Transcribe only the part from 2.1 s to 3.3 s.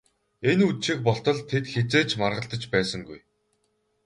маргалдаж байсангүй.